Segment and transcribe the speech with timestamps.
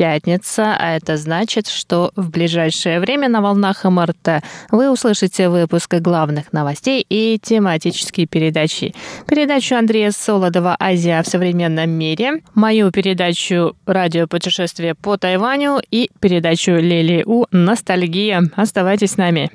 [0.00, 6.54] пятница, а это значит, что в ближайшее время на волнах МРТ вы услышите выпуск главных
[6.54, 8.94] новостей и тематические передачи.
[9.26, 16.70] Передачу Андрея Солодова «Азия в современном мире», мою передачу «Радио путешествие по Тайваню» и передачу
[16.70, 18.44] Лили У «Ностальгия».
[18.56, 19.50] Оставайтесь с нами.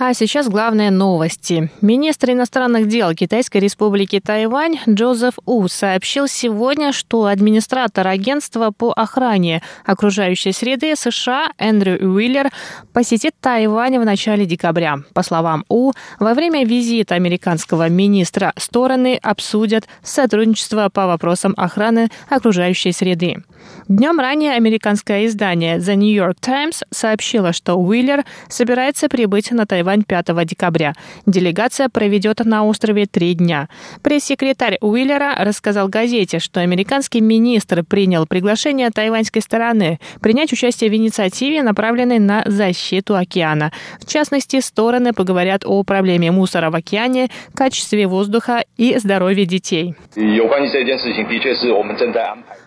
[0.00, 1.72] А сейчас главные новости.
[1.80, 9.60] Министр иностранных дел Китайской республики Тайвань Джозеф У сообщил сегодня, что администратор агентства по охране
[9.84, 12.50] окружающей среды США Эндрю Уиллер
[12.92, 14.98] посетит Тайвань в начале декабря.
[15.14, 15.90] По словам У,
[16.20, 23.42] во время визита американского министра стороны обсудят сотрудничество по вопросам охраны окружающей среды.
[23.88, 30.02] Днем ранее американское издание The New York Times сообщило, что Уиллер собирается прибыть на Тайвань
[30.02, 30.92] 5 декабря.
[31.24, 33.68] Делегация проведет на острове три дня.
[34.02, 41.62] Пресс-секретарь Уиллера рассказал газете, что американский министр принял приглашение тайваньской стороны принять участие в инициативе,
[41.62, 43.72] направленной на защиту океана.
[44.00, 49.94] В частности, стороны поговорят о проблеме мусора в океане, качестве воздуха и здоровье детей.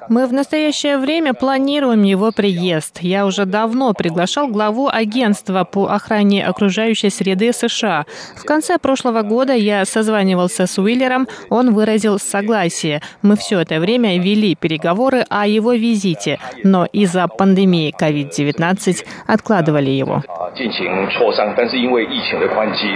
[0.10, 2.99] Мы в настоящее время планируем его приезд.
[3.01, 8.05] Я уже давно приглашал главу агентства по охране окружающей среды США.
[8.37, 13.01] В конце прошлого года я созванивался с Уиллером, он выразил согласие.
[13.23, 20.23] Мы все это время вели переговоры о его визите, но из-за пандемии COVID-19 откладывали его.
[20.57, 22.87] 进行磋商，但是因为疫情的关系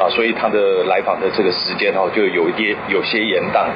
[0.00, 3.68] 啊，所以他的来访的这个时间哦，就有一些有些延宕。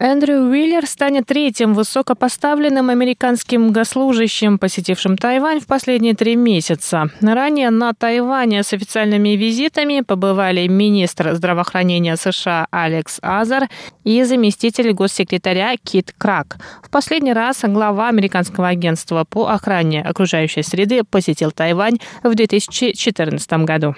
[0.00, 7.10] Эндрю Уиллер станет третьим высокопоставленным американским госслужащим, посетившим Тайвань в последние три месяца.
[7.20, 13.64] Ранее на Тайване с официальными визитами побывали министр здравоохранения США Алекс Азар
[14.04, 16.58] и заместитель госсекретаря Кит Крак.
[16.80, 23.96] В последний раз глава американского агентства по охране окружающей среды посетил Тайвань в 2014 году.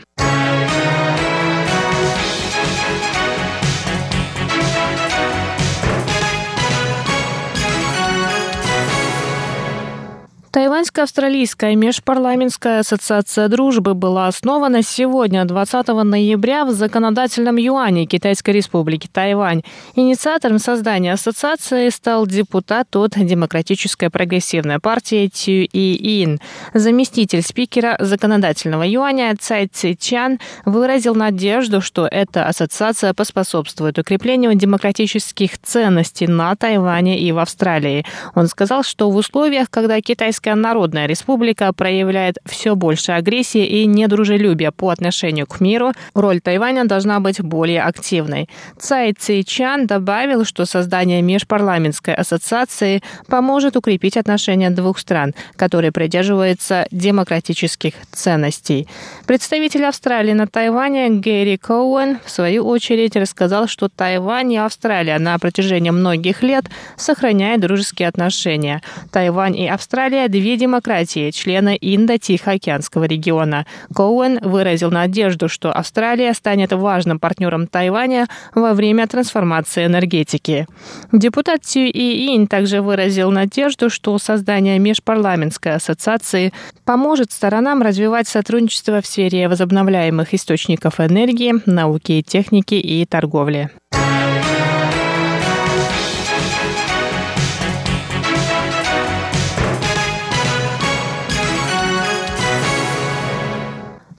[10.53, 19.62] Тайваньско-австралийская межпарламентская ассоциация дружбы была основана сегодня, 20 ноября, в законодательном юане Китайской республики Тайвань.
[19.94, 26.41] Инициатором создания ассоциации стал депутат от Демократической прогрессивной партии Цю И Ин.
[26.75, 35.60] Заместитель спикера законодательного юаня Цай Ци Чан выразил надежду, что эта ассоциация поспособствует укреплению демократических
[35.60, 38.05] ценностей на Тайване и в Австралии.
[38.34, 43.84] Он сказал, что в условиях, когда китайская Китайская Народная Республика проявляет все больше агрессии и
[43.84, 48.49] недружелюбия по отношению к миру, роль Тайваня должна быть более активной.
[48.78, 56.87] Цай Ци Чан добавил, что создание межпарламентской ассоциации поможет укрепить отношения двух стран, которые придерживаются
[56.91, 58.89] демократических ценностей.
[59.27, 65.39] Представитель Австралии на Тайване Гэри Коуэн в свою очередь рассказал, что Тайвань и Австралия на
[65.39, 66.65] протяжении многих лет
[66.97, 68.81] сохраняют дружеские отношения.
[69.12, 73.67] Тайвань и Австралия две демократии, члены Индо-Тихоокеанского региона.
[73.95, 80.67] Коуэн выразил надежду, что Австралия станет важным партнером Тайваня во время трансформации энергетики.
[81.13, 86.53] Депутат Цю И Инь также выразил надежду, что создание межпарламентской ассоциации
[86.85, 93.71] поможет сторонам развивать сотрудничество в сфере возобновляемых источников энергии, науки и техники и торговли.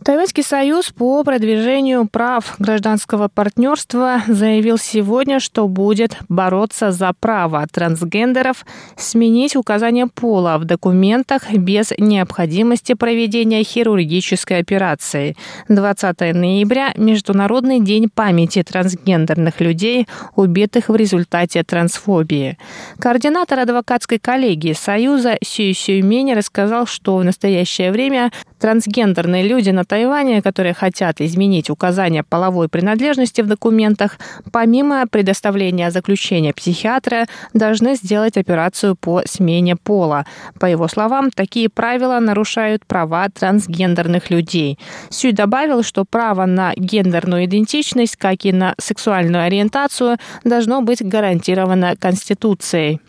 [0.03, 7.65] 对 Тайваньский союз по продвижению прав гражданского партнерства заявил сегодня, что будет бороться за право
[7.65, 8.63] трансгендеров
[8.97, 15.35] сменить указание пола в документах без необходимости проведения хирургической операции.
[15.69, 22.59] 20 ноября– Международный день памяти трансгендерных людей, убитых в результате трансфобии.
[22.99, 30.41] Координатор адвокатской коллегии Союза Сюй Сюймень рассказал, что в настоящее время трансгендерные люди на Тайваня,
[30.41, 34.19] которые хотят изменить указание половой принадлежности в документах,
[34.51, 40.25] помимо предоставления заключения психиатра, должны сделать операцию по смене пола.
[40.59, 44.77] По его словам, такие правила нарушают права трансгендерных людей.
[45.09, 51.95] Сюй добавил, что право на гендерную идентичность, как и на сексуальную ориентацию, должно быть гарантировано
[51.95, 52.99] Конституцией.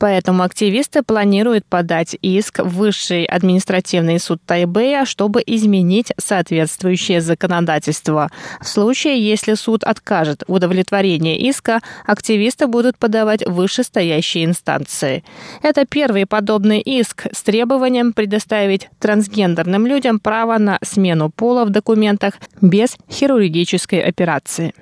[0.00, 8.30] Поэтому активисты планируют подать иск в Высший административный суд Тайбэя, чтобы изменить соответствующее законодательство.
[8.62, 15.22] В случае, если суд откажет удовлетворение иска, активисты будут подавать вышестоящие инстанции.
[15.62, 22.34] Это первый подобный иск с требованием предоставить трансгендерным людям право на смену пола в документах
[22.62, 24.72] без хирургической операции.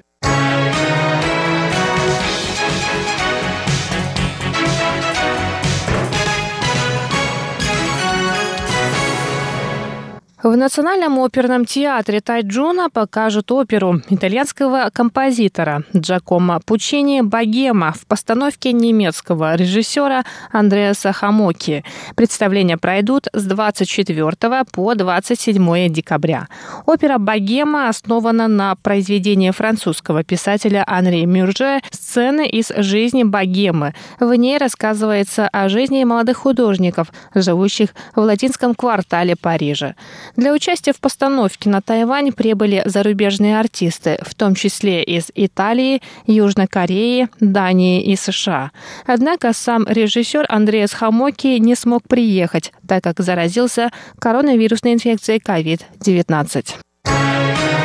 [10.40, 19.56] В Национальном оперном театре Тайджуна покажут оперу итальянского композитора Джакомо Пучини «Богема» в постановке немецкого
[19.56, 21.82] режиссера Андреаса Хамоки.
[22.14, 26.46] Представления пройдут с 24 по 27 декабря.
[26.86, 33.92] Опера «Богема» основана на произведении французского писателя Анри Мюрже «Сцены из жизни богемы».
[34.20, 39.96] В ней рассказывается о жизни молодых художников, живущих в латинском квартале Парижа.
[40.36, 46.66] Для участия в постановке на Тайвань прибыли зарубежные артисты, в том числе из Италии, Южной
[46.66, 48.70] Кореи, Дании и США.
[49.06, 57.77] Однако сам режиссер Андреас Хамоки не смог приехать, так как заразился коронавирусной инфекцией COVID-19.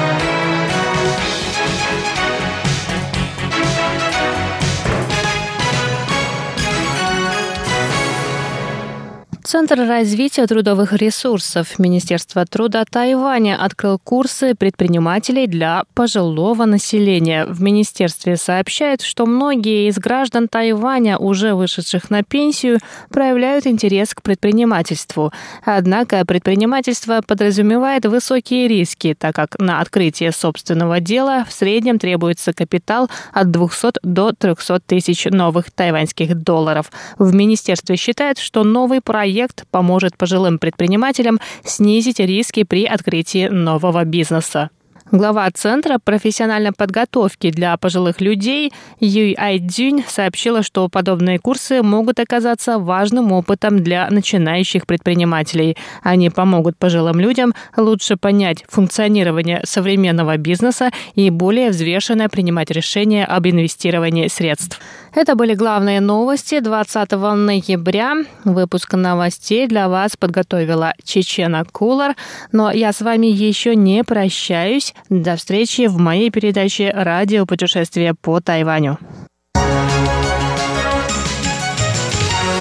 [9.44, 17.46] Центр развития трудовых ресурсов Министерства труда Тайваня открыл курсы предпринимателей для пожилого населения.
[17.46, 22.80] В министерстве сообщают, что многие из граждан Тайваня, уже вышедших на пенсию,
[23.10, 25.34] проявляют интерес к предпринимательству.
[25.66, 33.10] Однако предпринимательство подразумевает высокие риски, так как на открытие собственного дела в среднем требуется капитал
[33.34, 36.90] от 200 до 300 тысяч новых тайваньских долларов.
[37.20, 44.04] В министерстве считают, что новый проект проект поможет пожилым предпринимателям снизить риски при открытии нового
[44.06, 44.70] бизнеса.
[45.12, 52.80] Глава Центра профессиональной подготовки для пожилых людей Юй Айдзюнь сообщила, что подобные курсы могут оказаться
[52.80, 55.78] важным опытом для начинающих предпринимателей.
[56.04, 63.46] Они помогут пожилым людям лучше понять функционирование современного бизнеса и более взвешенно принимать решения об
[63.48, 64.80] инвестировании средств.
[65.16, 68.16] Это были главные новости 20 ноября.
[68.46, 72.16] Выпуск новостей для вас подготовила Чечена Кулар.
[72.52, 74.96] Но я с вами еще не прощаюсь.
[75.10, 78.98] До встречи в моей передаче «Радио путешествия по Тайваню».